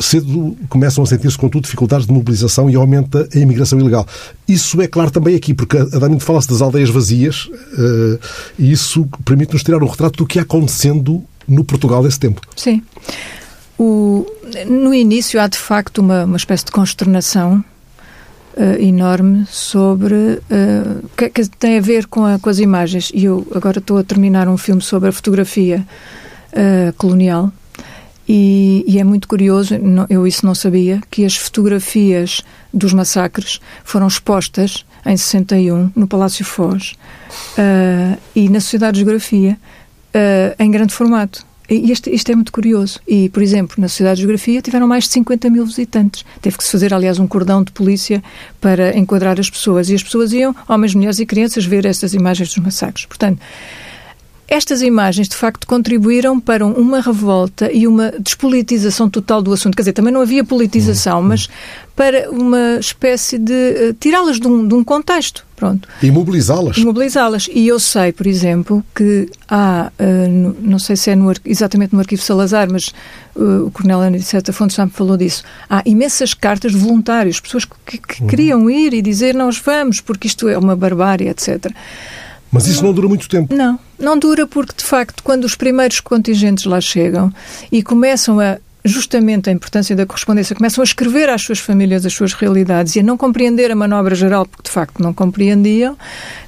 [0.00, 4.06] cedo começam a sentir-se, contudo, dificuldades de mobilização e aumenta a imigração ilegal.
[4.48, 8.18] Isso é claro também aqui, porque a Damino fala-se das aldeias vazias uh,
[8.58, 12.40] e isso permite-nos tirar um retrato do que ia acontecendo no Portugal desse tempo.
[12.56, 12.82] Sim.
[13.78, 14.26] O,
[14.66, 17.62] no início há, de facto, uma, uma espécie de consternação
[18.60, 23.10] uh, enorme sobre uh, que, que, tem a ver com, a, com, as imagens.
[23.14, 25.86] E eu agora estou a terminar um filme sobre a fotografia
[26.52, 27.50] uh, colonial
[28.28, 32.42] e, e, é muito curioso, não, eu isso não sabia, que as fotografias
[32.72, 36.94] dos massacres foram expostas em 61 no Palácio Foz
[38.36, 39.58] e na Sociedade de Geografia
[40.60, 41.44] em grande formato.
[41.70, 42.98] E isto, é muito curioso.
[43.06, 46.24] E, por exemplo, na Sociedade de Geografia tiveram mais de 50 mil visitantes.
[46.42, 48.20] Teve que se fazer, aliás, um cordão de polícia
[48.60, 49.88] para enquadrar as pessoas.
[49.88, 53.06] E as pessoas iam, homens, mulheres e crianças, ver estas imagens dos massacres.
[53.06, 53.40] Portanto,
[54.50, 59.76] estas imagens, de facto, contribuíram para uma revolta e uma despolitização total do assunto.
[59.76, 61.48] Quer dizer, também não havia politização, hum, mas
[61.94, 65.46] para uma espécie de uh, tirá-las de, um, de um, contexto.
[65.60, 65.86] Pronto.
[66.02, 66.78] E mobilizá-las.
[66.78, 67.46] Mobilizá-las.
[67.52, 72.00] E eu sei, por exemplo, que há, uh, não sei se é no, exatamente no
[72.00, 72.94] Arquivo Salazar, mas
[73.36, 77.66] uh, o Coronel Aniceto Fontes já me falou disso, há imensas cartas de voluntários, pessoas
[77.66, 78.26] que, que uhum.
[78.26, 81.70] queriam ir e dizer nós vamos, porque isto é uma barbárie, etc.
[82.50, 83.54] Mas isso não dura muito tempo.
[83.54, 87.30] Não, não dura porque, de facto, quando os primeiros contingentes lá chegam
[87.70, 92.12] e começam a justamente a importância da correspondência, começam a escrever às suas famílias as
[92.12, 95.96] suas realidades e a não compreender a manobra geral, porque de facto não compreendiam,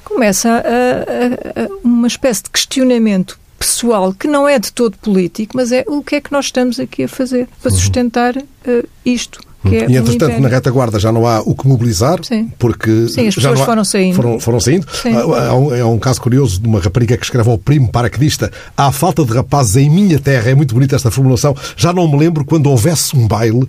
[0.03, 5.55] começa a, a, a uma espécie de questionamento pessoal que não é de todo político,
[5.55, 7.77] mas é o que é que nós estamos aqui a fazer para uhum.
[7.77, 9.39] sustentar uh, isto.
[9.65, 12.51] É e, entretanto, na retaguarda já não há o que mobilizar, Sim.
[12.59, 14.15] porque Sim, as já pessoas há, foram saindo.
[14.15, 14.85] Foram, foram saindo.
[15.05, 18.51] Há, há, um, há, um, caso curioso de uma rapariga que escreve ao primo paraquedista:
[18.75, 20.51] Há falta de rapazes em minha terra.
[20.51, 21.55] É muito bonita esta formulação.
[21.77, 23.67] Já não me lembro quando houvesse um baile.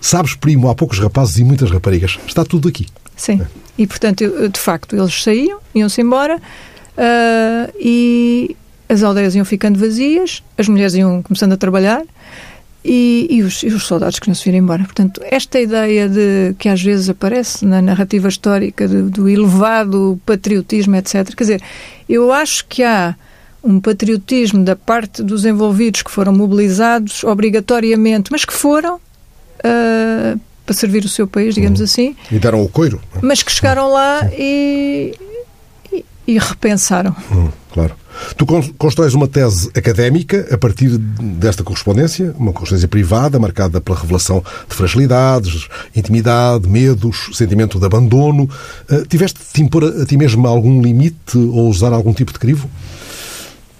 [0.00, 2.18] Sabes, primo, há poucos rapazes e muitas raparigas.
[2.26, 2.86] Está tudo aqui.
[3.16, 3.40] Sim.
[3.42, 3.46] É.
[3.76, 8.56] E, portanto, de facto, eles saíam, iam-se embora uh, e
[8.88, 12.02] as aldeias iam ficando vazias, as mulheres iam começando a trabalhar
[12.84, 14.84] e, e, os, e, os, soldados que não se viram embora.
[14.84, 20.94] Portanto, esta ideia de que às vezes aparece na narrativa histórica de, do elevado patriotismo,
[20.96, 21.34] etc.
[21.34, 21.62] Quer dizer,
[22.08, 23.16] eu acho que há
[23.62, 30.74] um patriotismo da parte dos envolvidos que foram mobilizados obrigatoriamente, mas que foram uh, para
[30.74, 31.84] servir o seu país, digamos uhum.
[31.84, 32.16] assim.
[32.30, 33.00] E deram o coiro.
[33.22, 35.14] Mas que chegaram lá e,
[35.90, 37.16] e, e repensaram.
[37.30, 37.96] Uhum, claro.
[38.36, 38.46] Tu
[38.78, 44.74] constróis uma tese académica a partir desta correspondência, uma correspondência privada, marcada pela revelação de
[44.74, 48.48] fragilidades, intimidade, medos, sentimento de abandono.
[48.90, 52.38] Uh, tiveste de te impor a, ti mesmo algum limite ou usar algum tipo de
[52.38, 52.68] crivo?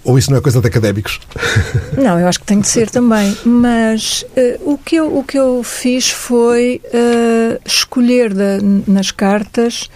[0.05, 1.19] Ou isso não é coisa de académicos?
[1.97, 3.35] Não, eu acho que tem de ser também.
[3.43, 9.89] Mas uh, o, que eu, o que eu fiz foi uh, escolher da, nas cartas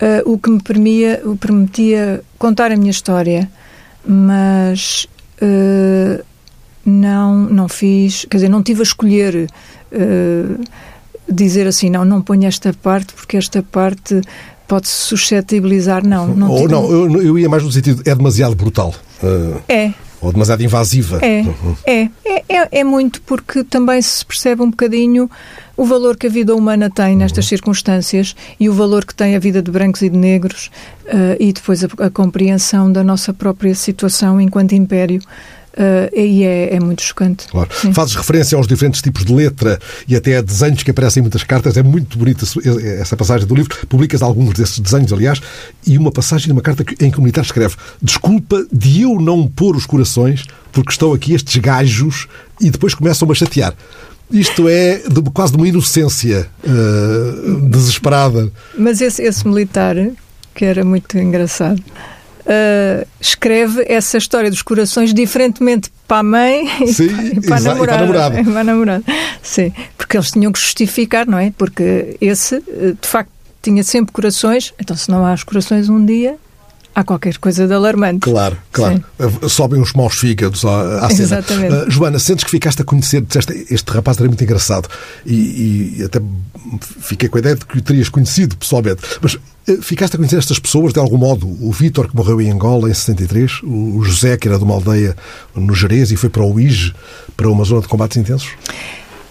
[0.00, 3.50] uh, o que me permia, permitia contar a minha história
[4.06, 5.06] mas
[5.40, 6.22] uh,
[6.84, 9.48] não, não fiz, quer dizer, não tive a escolher
[9.92, 10.64] uh,
[11.30, 14.20] dizer assim, não, não ponho esta parte porque esta parte
[14.66, 16.28] pode-se suscetibilizar, não.
[16.28, 18.94] não Ou não, eu, eu, ia mais no sentido, é demasiado brutal.
[19.22, 19.92] Uh, é.
[20.20, 21.18] Ou demasiado invasiva.
[21.20, 21.76] É, uhum.
[21.84, 25.28] é, é, é, é muito porque também se percebe um bocadinho
[25.76, 29.38] o valor que a vida humana tem nestas circunstâncias e o valor que tem a
[29.38, 30.70] vida de brancos e de negros
[31.06, 35.20] uh, e depois a, a, compreensão da nossa própria situação enquanto império.
[35.72, 37.48] Uh, e é, é, muito chocante.
[37.48, 37.70] Claro.
[37.94, 41.44] Fazes referência aos diferentes tipos de letra e até a desenhos que aparecem em muitas
[41.44, 41.78] cartas.
[41.78, 42.44] É muito bonita
[43.00, 43.74] essa passagem do livro.
[43.86, 45.40] Publicas alguns desses desenhos, aliás,
[45.86, 49.48] e uma passagem de uma carta em que o militar escreve: Desculpa de eu não
[49.48, 52.28] pôr os corações, porque estão aqui estes gajos
[52.60, 53.74] e depois começam-me a chatear.
[54.32, 58.50] Isto é de, quase de uma inocência uh, desesperada.
[58.76, 59.94] Mas esse, esse, militar,
[60.54, 67.10] que era muito engraçado, uh, escreve essa história dos corações diferentemente para a mãe Sim,
[67.34, 68.44] e, para, a namorada, e para a namorada.
[68.44, 69.04] para a namorada.
[69.42, 71.52] Sim, porque eles tinham que justificar, não é?
[71.56, 76.04] Porque esse, eh, de facto, tinha sempre corações, então se não há os corações um
[76.04, 76.36] dia,
[76.94, 78.20] há qualquer coisa de alarmante.
[78.20, 79.02] Claro, claro.
[79.18, 79.48] Sim.
[79.48, 81.22] Sobem os maus fígados à, cena.
[81.22, 81.74] Exatamente.
[81.74, 84.88] Uh, Joana, sentes que ficaste a conhecer, disseste, este rapaz era muito engraçado
[85.24, 86.20] e, e, até
[87.00, 89.40] fiquei com a ideia de que o terias conhecido pessoalmente, mas uh,
[89.82, 91.46] ficaste a conhecer estas pessoas de algum modo?
[91.46, 95.16] O Vítor, que morreu em Angola em 63, o José, que era de uma aldeia
[95.54, 96.94] no Jerez e foi para o IGE,
[97.36, 98.50] para uma zona de combates intensos?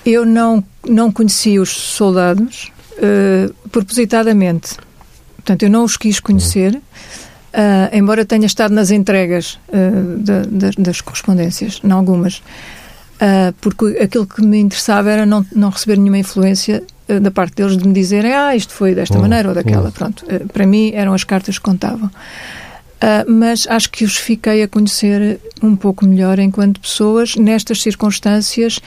[0.04, 4.78] Eu não, não conheci os soldados uh, propositadamente.
[5.36, 6.74] Portanto, eu não os quis conhecer.
[6.74, 6.82] Uhum
[7.54, 13.98] Uh, embora tenha estado nas entregas uh, de, de, das correspondências, em algumas, uh, porque
[14.02, 16.82] aquilo que me interessava era não, não receber nenhuma influência
[17.22, 19.90] da parte deles de me dizerem ah, isto foi desta oh, maneira ou daquela.
[19.90, 19.92] Oh.
[19.92, 22.10] Pronto, para mim eram as cartas que contavam.
[23.28, 28.80] mas acho que os fiquei a conhecer um pouco melhor enquanto pessoas nestas circunstâncias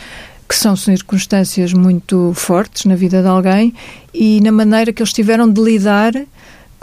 [0.49, 3.75] que são circunstâncias muito fortes na vida de alguém
[4.15, 6.15] e na maneira que eles tiveram de lidar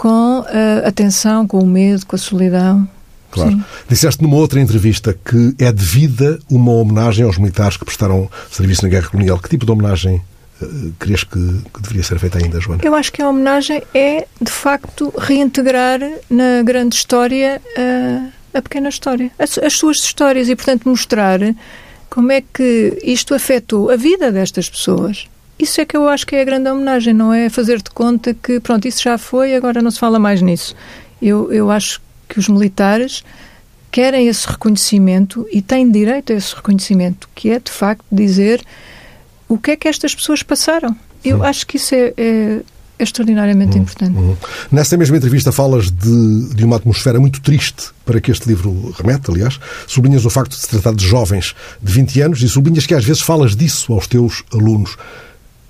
[0.02, 0.44] com
[0.84, 2.90] a tensão, com o medo, com a solidão.
[3.30, 3.52] Claro.
[3.52, 3.64] Sim.
[3.88, 8.90] Disseste numa outra entrevista que é devida uma homenagem aos militares que prestaram serviço na
[8.90, 9.38] Guerra Colonial.
[9.38, 10.20] Que tipo de homenagem
[10.60, 12.82] uh, querias que, que, deveria ser feita ainda, Joana?
[12.84, 18.90] Eu acho que a homenagem é, de facto, reintegrar na grande história uh, a pequena
[18.90, 21.40] história, as, as suas histórias e, portanto, mostrar
[22.10, 25.28] como é que isto afetou a vida destas pessoas.
[25.62, 28.34] Isso é que eu acho que é a grande homenagem, não é fazer de conta
[28.34, 30.76] que, pronto, isso já foi, agora não se fala mais nisso.
[31.22, 33.24] Eu, eu acho que os militares
[33.92, 38.64] querem esse reconhecimento e têm direito a esse reconhecimento, que é, de facto, dizer
[39.48, 40.96] o que é que estas pessoas passaram.
[41.24, 41.44] Eu hum.
[41.44, 42.62] acho que isso é, é
[43.02, 43.82] é extraordinariamente uhum.
[43.82, 44.16] importante.
[44.16, 44.38] Uhum.
[44.72, 49.32] Nessa mesma entrevista falas de, de uma atmosfera muito triste para que este livro remete,
[49.32, 49.60] aliás.
[49.88, 53.04] Sublinhas o facto de se tratar de jovens de 20 anos e sublinhas que às
[53.04, 54.96] vezes falas disso aos teus alunos.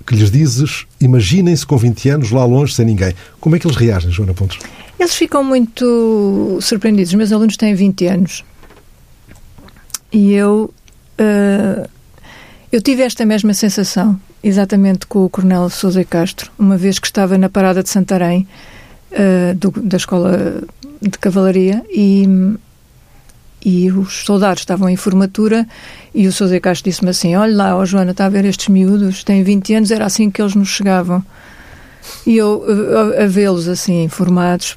[0.06, 3.14] Que lhes dizes, imaginem-se com 20 anos lá longe sem ninguém.
[3.40, 4.58] Como é que eles reagem, Joana Pontes?
[4.98, 7.10] Eles ficam muito surpreendidos.
[7.10, 8.44] Os meus alunos têm 20 anos.
[10.12, 10.72] E eu...
[11.18, 11.88] Uh,
[12.70, 17.36] eu tive esta mesma sensação exatamente com o Coronel Sousa Castro, uma vez que estava
[17.36, 18.48] na parada de Santarém,
[19.12, 20.62] uh, do, da Escola
[21.00, 22.26] de Cavalaria, e,
[23.64, 25.66] e os soldados estavam em formatura,
[26.14, 29.24] e o Sousa Castro disse-me assim, olha lá, oh Joana, está a ver estes miúdos,
[29.24, 31.24] têm 20 anos, era assim que eles nos chegavam.
[32.26, 32.64] E eu,
[33.18, 34.76] a, a vê-los assim, formados,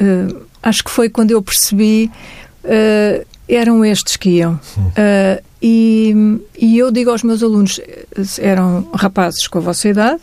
[0.00, 2.10] uh, acho que foi quando eu percebi...
[2.64, 4.54] Uh, eram estes que iam.
[4.78, 6.14] Uh, e,
[6.58, 7.80] e, eu digo aos meus alunos,
[8.38, 10.20] eram rapazes com a vossa idade,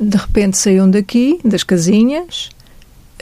[0.00, 2.48] de repente saíam daqui, das casinhas,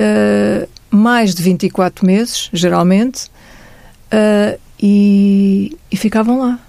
[0.01, 3.31] uh, mais de 24 meses, geralmente,
[4.81, 6.61] e, e ficavam lá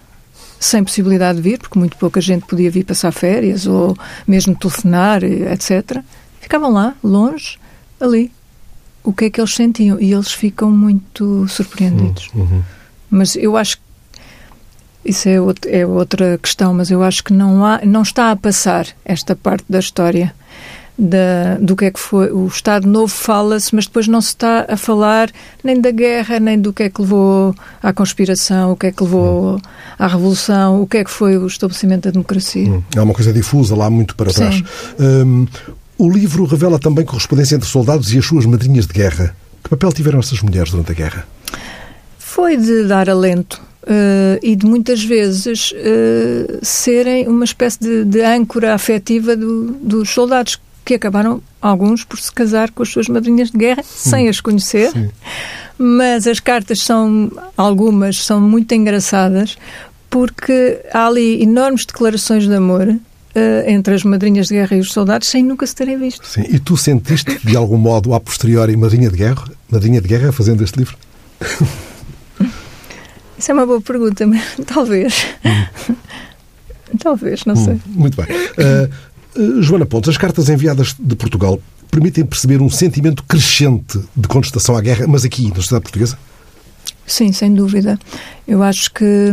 [0.60, 3.95] sem possibilidade de vir, porque muito pouca gente podia vir passar férias ou
[4.27, 6.01] mesmo telefonar, etc.
[6.41, 7.60] Ficavam lá, longe,
[7.99, 8.32] ali,
[9.03, 12.30] o que é que eles sentiam e eles ficam muito surpreendidos.
[12.34, 12.41] Uhum.
[12.41, 12.63] uhum.
[13.10, 13.84] Mas eu acho que
[15.06, 18.36] isso é, outro, é, outra questão, mas eu acho que não, há, não está a
[18.36, 20.34] passar esta parte da história
[20.97, 22.31] da, do que é que foi.
[22.31, 25.29] O Estado Novo fala-se, mas depois não se está a falar
[25.63, 29.03] nem da guerra, nem do que é que levou à conspiração, o que é que
[29.03, 29.62] levou uhum.
[29.99, 32.69] à revolução, o que é que foi o estabelecimento da democracia.
[32.69, 32.81] Hum.
[32.95, 34.63] É uma coisa difusa lá muito para trás.
[34.99, 35.45] Hum,
[35.97, 39.36] o livro revela também correspondência entre soldados e as suas madrinhas de guerra.
[39.63, 41.27] Que papel tiveram essas mulheres durante a guerra?
[42.17, 48.21] Foi de dar alento uh, e de muitas vezes uh, serem uma espécie de, de
[48.21, 53.52] âncora afetiva do, dos soldados que acabaram, alguns, por se casar com as suas madrinhas
[53.52, 54.89] de guerra sem as conhecer.
[54.91, 55.10] Sim.
[55.78, 59.58] Mas as cartas são, algumas, são muito engraçadas
[60.10, 63.00] porque há ali enormes declarações de amor uh,
[63.67, 66.26] entre as madrinhas de guerra e os soldados sem nunca se terem visto.
[66.26, 66.45] Sim.
[66.47, 70.63] E tu sentiste, de algum modo, a posteriori, madrinha de guerra, madrinha de guerra fazendo
[70.63, 70.97] este livro?
[73.38, 75.28] Isso é uma boa pergunta, mas talvez.
[75.43, 75.95] Hum.
[76.97, 77.65] talvez, não hum.
[77.65, 77.82] sei.
[77.88, 78.26] Muito bem.
[78.26, 78.89] Uh,
[79.62, 84.82] Joana Pontes, as cartas enviadas de Portugal permitem perceber um sentimento crescente de contestação à
[84.82, 86.17] guerra, mas aqui, na sociedade portuguesa?
[87.06, 87.97] Sim, sem dúvida.
[88.47, 89.32] Eu acho que,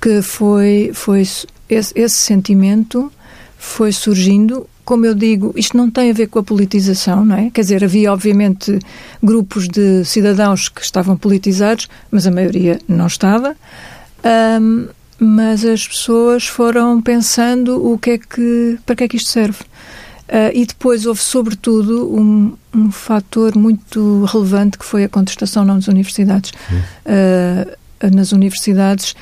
[0.00, 3.10] que foi, foi esse, esse sentimento
[3.56, 7.48] foi surgindo como eu digo, isto não tem a ver com a politização, não é?
[7.50, 8.76] Quer dizer, havia obviamente
[9.22, 13.54] grupos de cidadãos que estavam politizados, mas a maioria não estava.
[14.60, 14.88] Um,
[15.20, 19.60] mas as pessoas foram pensando o que é que, para que é que isto serve.
[20.28, 25.88] Uh, e depois houve, sobretudo, um, um fator muito relevante que foi a contestação nas
[25.88, 26.52] universidades.
[27.04, 27.80] Uh,
[28.14, 29.14] nas universidades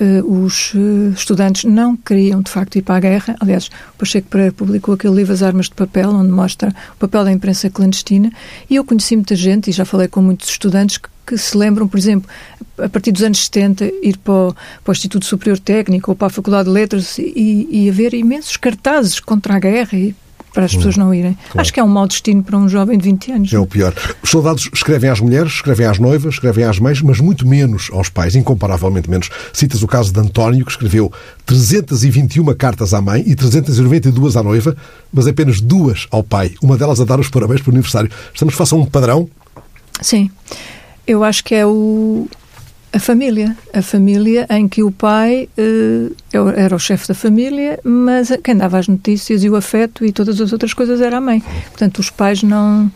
[0.00, 3.36] Uh, os uh, estudantes não queriam de facto ir para a guerra.
[3.38, 7.30] Aliás, o Pacheco publicou aquele livro As Armas de Papel, onde mostra o papel da
[7.30, 8.32] imprensa clandestina.
[8.68, 11.86] E eu conheci muita gente, e já falei com muitos estudantes, que, que se lembram,
[11.86, 12.28] por exemplo,
[12.76, 16.26] a partir dos anos 70, ir para o, para o Instituto Superior Técnico ou para
[16.26, 20.14] a Faculdade de Letras e, e haver imensos cartazes contra a guerra e
[20.54, 21.34] para as hum, pessoas não irem.
[21.34, 21.60] Claro.
[21.60, 23.52] Acho que é um mau destino para um jovem de 20 anos.
[23.52, 23.92] É o pior.
[24.22, 28.08] Os soldados escrevem às mulheres, escrevem às noivas, escrevem às mães, mas muito menos aos
[28.08, 29.28] pais, incomparavelmente menos.
[29.52, 31.12] Citas o caso de António, que escreveu
[31.44, 34.76] 321 cartas à mãe e 392 à noiva,
[35.12, 36.54] mas apenas duas ao pai.
[36.62, 38.10] Uma delas a dar os parabéns para o aniversário.
[38.32, 39.28] Estamos face a um padrão?
[40.00, 40.30] Sim.
[41.06, 42.28] Eu acho que é o,
[42.94, 43.56] a família.
[43.72, 48.78] A família em que o pai uh, era o chefe da família, mas quem dava
[48.78, 51.42] as notícias e o afeto e todas as outras coisas era a mãe.
[51.70, 52.90] Portanto, os pais não,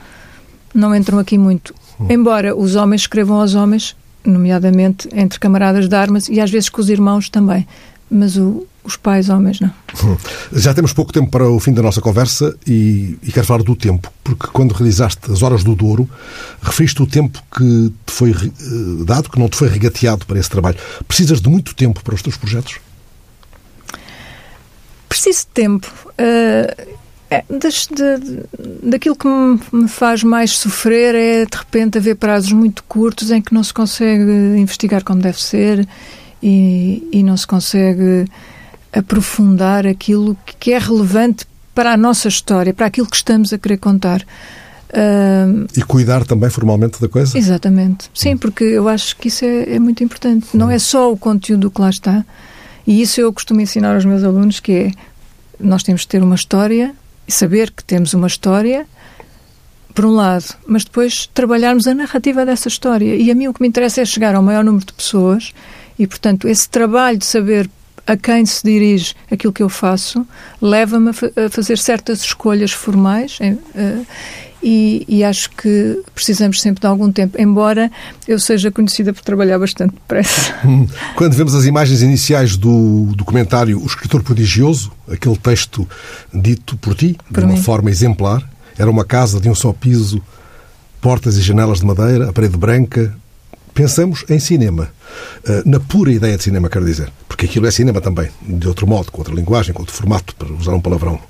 [0.72, 1.74] não entram aqui muito.
[2.08, 6.80] Embora os homens escrevam aos homens nomeadamente entre camaradas de armas e às vezes com
[6.80, 7.66] os irmãos também.
[8.08, 9.70] Mas o, os pais homens não.
[10.04, 10.16] Hum.
[10.52, 13.76] Já temos pouco tempo para o fim da nossa conversa e, e quero falar do
[13.76, 16.08] tempo, porque quando realizaste as Horas do Douro,
[16.62, 20.76] referiste o tempo que foi uh, dado, que não te foi regateado para esse trabalho.
[21.06, 22.78] Precisas de muito tempo para os teus projetos?
[25.08, 25.92] Preciso de tempo.
[26.12, 26.98] Uh,
[27.30, 28.42] é, das, de,
[28.82, 33.52] daquilo que me, faz mais sofrer é, de repente, haver prazos muito curtos em que
[33.52, 35.86] não se consegue investigar como deve ser
[36.42, 38.24] e, e não se consegue
[38.92, 43.76] aprofundar aquilo que é relevante para a nossa história, para aquilo que estamos a querer
[43.76, 44.24] contar.
[44.90, 47.36] Uh, e cuidar também formalmente da coisa?
[47.36, 48.10] Exatamente.
[48.14, 50.56] Sim, porque eu acho que isso é, é muito importante.
[50.56, 52.24] Não é só o conteúdo que lá está.
[52.86, 54.90] E isso eu costumo ensinar aos meus alunos, que é
[55.60, 56.94] nós temos de ter uma história
[57.26, 58.86] e saber que temos uma história,
[59.94, 63.16] por um lado, mas depois trabalharmos a narrativa dessa história.
[63.16, 65.52] E a mim o que me interessa é chegar ao maior número de pessoas
[65.98, 67.68] e, portanto, esse trabalho de saber
[68.06, 70.26] a quem se dirige aquilo que eu faço
[70.62, 74.06] leva-me a, fazer certas escolhas formais uh,
[74.62, 77.90] e, e, acho que precisamos sempre de algum tempo, embora
[78.26, 80.54] eu seja conhecida por trabalhar bastante depressa.
[81.16, 85.88] Quando vemos as imagens iniciais do documentário O Escritor Prodigioso, aquele texto
[86.32, 87.62] dito por ti, por de uma mim.
[87.62, 88.42] forma exemplar,
[88.76, 90.22] era uma casa de um só piso,
[91.00, 93.14] portas e janelas de madeira, a parede branca,
[93.72, 94.90] pensamos em cinema.
[95.44, 97.10] Eh, na pura ideia de cinema, quero dizer.
[97.28, 100.52] Porque aquilo é cinema também, de outro modo, com outra linguagem, com outro formato, para
[100.52, 101.20] usar um palavrão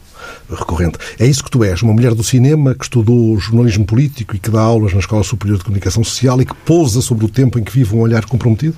[0.50, 0.98] recorrente.
[1.18, 4.50] É isso que tu és, uma mulher do cinema que estudou jornalismo político e que
[4.50, 7.64] dá aulas na Escola Superior de Comunicação Social e que pousa sobre o tempo em
[7.64, 8.76] que vive um olhar comprometido?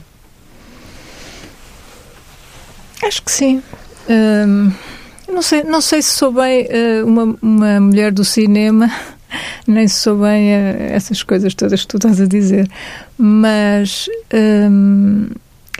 [3.02, 3.62] Acho que sim.
[4.08, 4.72] Hum,
[5.28, 8.90] não, sei, não sei se sou bem uh, uma, uma mulher do cinema
[9.66, 12.68] nem sou bem essas coisas todas que tu estás a dizer,
[13.16, 14.08] mas
[14.68, 15.28] hum,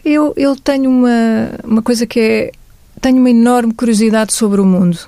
[0.05, 2.53] eu, eu tenho uma, uma coisa que é.
[3.01, 4.99] Tenho uma enorme curiosidade sobre o mundo.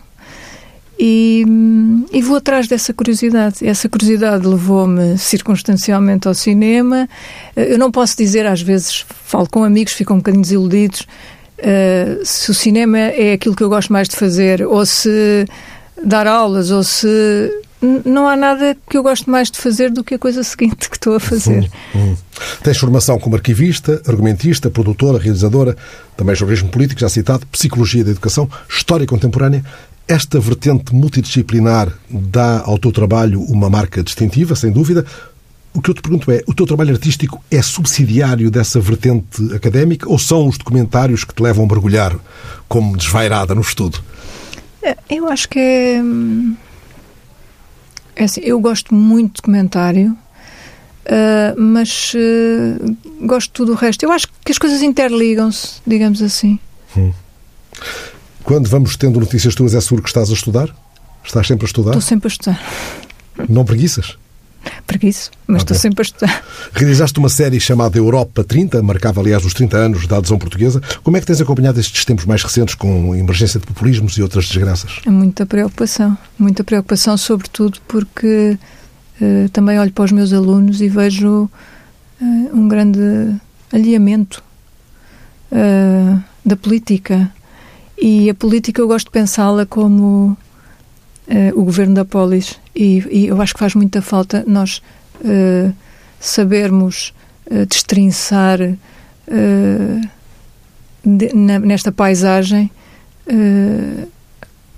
[1.05, 1.45] E,
[2.13, 3.67] e, vou atrás dessa curiosidade.
[3.67, 7.09] Essa curiosidade levou-me circunstancialmente ao cinema.
[7.57, 11.01] Eu não posso dizer, às vezes, falo com amigos, ficam um bocadinho desiludidos,
[11.59, 15.45] uh, se o cinema é aquilo que eu gosto mais de fazer, ou se
[16.05, 17.09] dar aulas, ou se
[18.05, 20.95] não há nada que eu gosto mais de fazer do que a coisa seguinte que
[20.95, 21.69] estou a fazer.
[21.97, 22.17] Hum, hum.
[22.63, 25.77] Tens formação como arquivista, argumentista, produtora, realizadora,
[26.17, 29.65] também jornalismo político, já citado, psicologia da educação, história contemporânea.
[30.07, 35.07] Esta vertente multidisciplinar dá ao teu trabalho uma marca distintiva, sem dúvida.
[35.75, 40.09] O que eu te pergunto é: o teu trabalho artístico é subsidiário dessa vertente académica
[40.09, 42.17] ou são os documentários que te levam a mergulhar
[42.69, 44.03] como desvairada no estudo?
[44.83, 46.03] É, eu acho que é
[48.15, 50.17] é assim, eu gosto muito de documentário,
[51.07, 54.03] uh, mas uh, gosto de tudo o resto.
[54.05, 56.59] Eu acho que as coisas interligam-se, digamos assim.
[56.97, 57.13] Hum.
[58.45, 60.75] Quando vamos tendo notícias tuas, é seguro que estás a estudar?
[61.25, 61.91] Estás sempre a estudar?
[61.91, 62.61] Estou sempre a estudar.
[63.49, 64.19] Não preguiças?
[64.87, 66.45] Preguiço, mas ah, estou sempre a estudar.
[66.75, 70.81] Realizaste uma série chamada Europa 30, marcava aliás os 30 anos da adesão portuguesa.
[71.03, 74.47] Como é que tens acompanhado estes tempos mais recentes com emergência de populismos e outras
[74.47, 75.01] desgraças?
[75.07, 78.59] É muita preocupação, muita preocupação, sobretudo porque
[79.21, 81.51] uh, também olho para os meus alunos e vejo uh,
[82.53, 83.01] um grande
[83.73, 84.43] alinhamento
[85.51, 87.33] uh, da política.
[88.05, 90.37] E a política eu gosto de pensá-la como
[91.29, 92.59] uh, o governo da polis.
[92.75, 94.83] E, e, eu acho que faz muita falta nós
[95.21, 95.73] uh,
[96.19, 97.15] sabermos
[97.49, 98.59] uh, destrinçar
[101.05, 102.73] de, na, nesta paisagem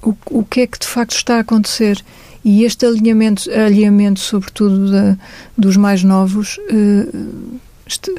[0.03, 2.05] o, o que é que de facto está a acontecer.
[2.45, 5.17] E este alinhamento, alinhamento sobretudo da,
[5.57, 6.61] dos mais novos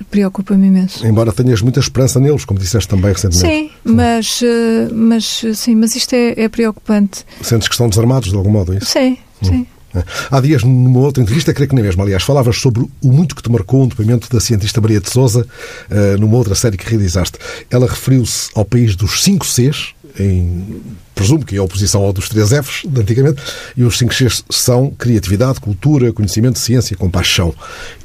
[0.10, 1.06] preocupa-me imenso.
[1.06, 3.47] Embora tenhas muita esperança neles, como disseste também recentemente.
[3.47, 7.25] Sim, mas, eh, mas, sim, mas isto é, é preocupante.
[7.41, 8.88] Sentes que estão desarmados de algum modo, é isso?
[8.88, 9.45] Sim, hum.
[9.45, 9.67] sim.
[9.95, 10.04] É.
[10.30, 13.41] Há dias, numa outra entrevista, creio que nem mesmo, aliás, falavas sobre o muito que
[13.41, 15.47] te marcou um depoimento da cientista Maria de Souza,
[15.89, 17.38] uh, numa outra série que realizaste.
[17.69, 20.82] Ela referiu-se ao país dos cinco Cs, em,
[21.13, 23.41] presumo que a oposição ao dos três Fs de antigamente,
[23.75, 27.54] e os cinco Cs são criatividade, cultura, conhecimento, ciência, compaixão.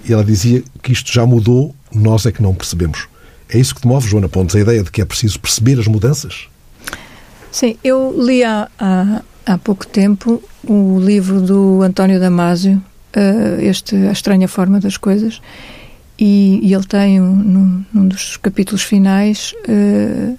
[0.05, 3.09] E ela dizia que isto já mudou, nós é que não percebemos.
[3.49, 5.89] É isso que te move, Joana Pontes, a ideia de que é preciso perceber as
[5.89, 6.49] mudanças?
[7.51, 12.83] Sim, eu li há, há, há pouco tempo o livro do António Damasio,
[13.17, 15.41] uh, este A Estranha Forma das Coisas,
[16.19, 20.35] e, e ele tem, um, num, num, dos capítulos finais, uh, eh,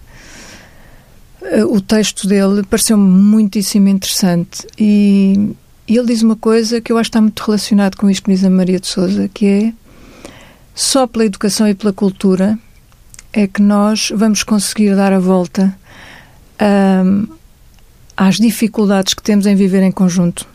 [1.70, 5.56] o texto dele pareceu-me muitíssimo interessante e,
[5.88, 8.44] ele diz uma coisa que eu acho que está muito relacionado com isto que diz
[8.46, 9.74] a Maria de Souza, que é
[10.74, 12.58] só pela educação e pela cultura
[13.34, 15.78] é que nós vamos conseguir dar a volta
[17.06, 17.28] um,
[18.16, 20.48] às dificuldades que temos em viver em conjunto.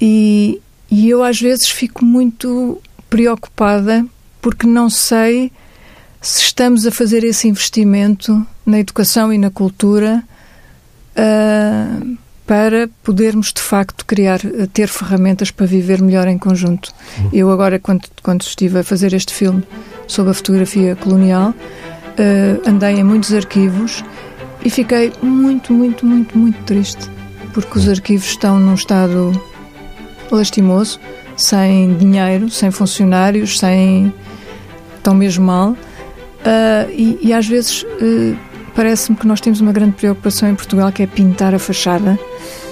[0.00, 2.80] E, e eu às vezes fico muito
[3.10, 4.06] preocupada
[4.40, 5.52] porque não sei
[6.20, 10.22] se estamos a fazer esse investimento na educação e na cultura
[11.16, 14.40] uh, para podermos de facto criar,
[14.72, 16.92] ter ferramentas para viver melhor em conjunto.
[17.18, 17.30] Uhum.
[17.32, 19.62] Eu agora, quando, quando estive a fazer este filme
[20.06, 24.04] sobre a fotografia colonial, uh, andei em muitos arquivos
[24.64, 27.14] e fiquei muito, muito, muito, muito triste
[27.54, 29.32] porque os arquivos estão num estado
[30.30, 30.98] lastimoso,
[31.36, 34.12] sem dinheiro, sem funcionários, sem
[34.96, 38.36] estão mesmo mal uh, e, e, às vezes uh,
[38.74, 42.18] parece-me que nós temos uma grande preocupação em Portugal que é pintar a fachada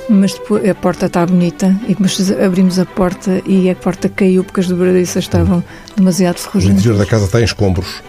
[0.09, 4.45] mas depois a porta está bonita e depois abrimos a porta e a porta caiu
[4.45, 5.63] porque as dobradiças estavam
[5.97, 6.77] demasiado ferrujentas.
[6.77, 8.03] O interior da casa tem escombros.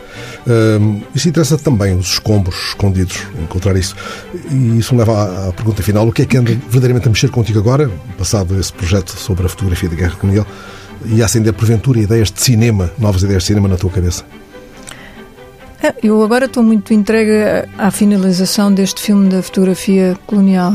[0.46, 3.96] Um, isso interessa também, os escombros escondidos, encontrar isso.
[4.52, 6.08] E isso me leva à, à, pergunta final.
[6.08, 9.50] O que é que anda verdadeiramente a mexer contigo agora, passado esse projeto sobre a
[9.50, 10.46] fotografia da Guerra Colonial,
[11.06, 14.24] e a acender porventura ideias de cinema, novas ideias de cinema na tua cabeça?
[15.84, 20.72] É, eu agora estou muito entregue à finalização deste filme da fotografia colonial.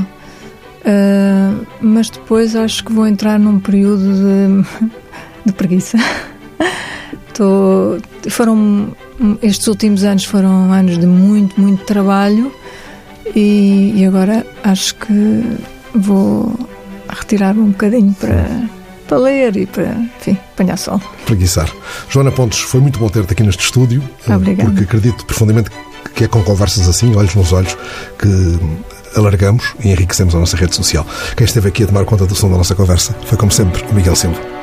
[0.81, 4.89] Uh, mas depois acho que vou entrar num período de,
[5.47, 5.97] de preguiça.
[7.33, 7.97] Tô,
[8.29, 8.95] foram
[9.41, 12.53] estes últimos anos foram anos de muito muito trabalho
[13.35, 15.43] e, e agora acho que
[15.95, 16.53] vou
[17.09, 18.45] retirar-me um bocadinho para
[19.09, 21.01] para ler e para, enfim, apanhar sol.
[21.27, 21.69] Preguiçar.
[22.09, 24.71] Joana Pontes, foi muito bom ter-te aqui neste estúdio, Obrigada.
[24.71, 25.71] porque acredito profundamente
[26.15, 27.77] que é com conversas assim, olhos nos olhos,
[28.19, 31.07] que alargamos e enriquecemos a nossa rede social.
[31.37, 33.95] Quem esteve aqui a tomar conta do som da nossa conversa foi, como sempre, o
[33.95, 34.58] Miguel Silva.